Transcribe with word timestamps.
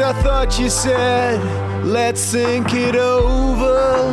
I 0.00 0.12
thought 0.22 0.58
you 0.60 0.70
said, 0.70 1.40
let's 1.84 2.30
think 2.30 2.72
it 2.72 2.94
over. 2.94 4.12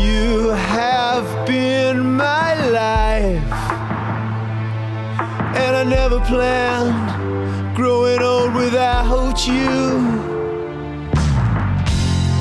You 0.00 0.48
have 0.48 1.46
been 1.46 2.16
my 2.16 2.54
life, 2.70 3.52
and 5.54 5.76
I 5.76 5.84
never 5.84 6.20
planned 6.20 7.76
growing 7.76 8.22
old 8.22 8.54
without 8.54 9.46
you. 9.46 10.00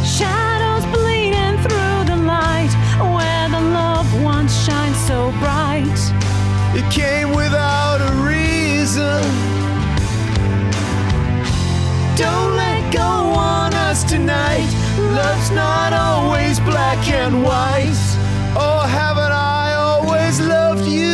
Shadows 0.06 0.86
bleeding 0.94 1.58
through 1.64 2.06
Love's 15.35 15.52
not 15.52 15.91
always 15.91 16.62
black 16.62 17.05
and 17.09 17.44
white. 17.44 17.91
Oh, 18.55 18.88
haven't 18.88 19.34
I 19.34 19.73
always 19.73 20.39
loved 20.39 20.88
you? 20.88 21.11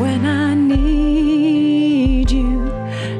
When 0.00 0.24
I 0.24 0.54
need 0.54 2.30
you, 2.30 2.70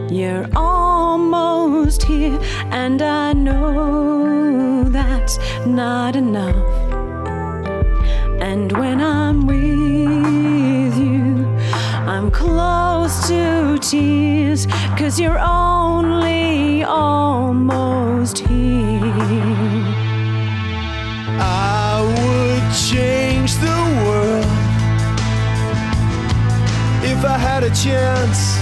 you're 0.08 0.46
almost 0.54 2.04
here, 2.04 2.38
and 2.70 3.02
I 3.02 3.32
know 3.32 4.84
that's 4.84 5.40
not 5.66 6.14
enough. 6.14 6.64
And 8.40 8.70
when 8.70 9.00
I'm 9.00 9.48
with 9.48 10.96
you, 10.96 11.44
I'm 12.06 12.30
close 12.30 13.26
to 13.26 13.78
tears, 13.80 14.66
cause 14.96 15.18
you're 15.18 15.40
only 15.40 16.84
almost 16.84 18.38
here. 18.38 18.89
If 27.20 27.26
I 27.26 27.36
had 27.36 27.64
a 27.64 27.74
chance. 27.74 28.56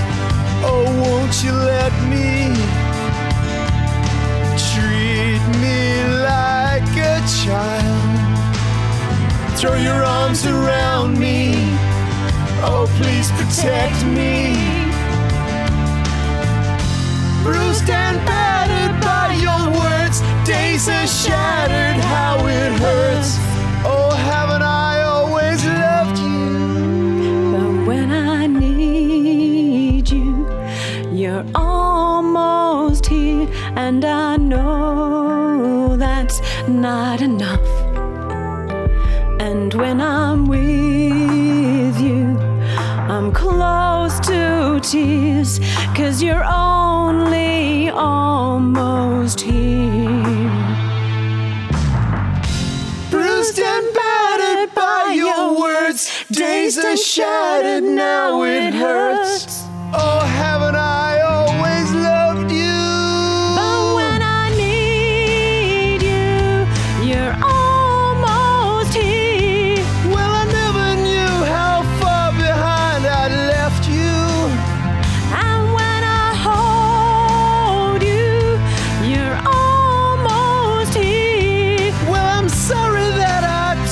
Oh, 0.67 0.85
won't 1.01 1.45
you 1.45 1.53
let 1.53 1.93
me 2.11 2.51
treat 4.69 5.43
me 5.63 6.03
like 6.27 6.91
a 7.15 7.23
child? 7.45 8.03
Throw 9.59 9.77
your 9.77 10.03
arms 10.03 10.45
around 10.45 11.21
me. 11.21 11.55
Oh, 12.67 12.87
please 12.99 13.31
protect 13.39 14.05
me. 14.07 14.78
And 33.89 34.05
I 34.05 34.37
know 34.37 35.97
that's 35.97 36.43
not 36.69 37.23
enough. 37.23 37.69
And 39.41 39.73
when 39.73 39.99
I'm 39.99 40.47
with 40.47 41.99
you, 41.99 42.37
I'm 43.15 43.33
close 43.33 44.21
to 44.29 44.79
tears, 44.83 45.59
cause 45.97 46.23
you're 46.23 46.45
only 46.45 47.89
almost 47.89 49.41
here. 49.41 50.53
Bruised 53.11 53.59
and 53.59 53.87
battered 53.95 54.75
by 54.75 55.15
your 55.17 55.59
words, 55.59 56.27
days 56.31 56.77
are 56.77 56.99
shattered. 56.99 57.85
Now 57.85 58.43
it 58.43 58.75
hurts. 58.75 58.98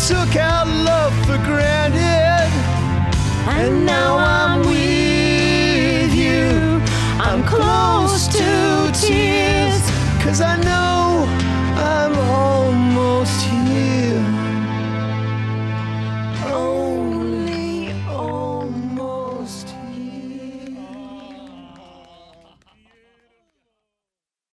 Took 0.06 0.37
our 0.37 0.65
love 0.65 1.12
for 1.27 1.37
granted. 1.39 2.53
And 3.49 3.84
now 3.84 4.19
I'm 4.19 4.35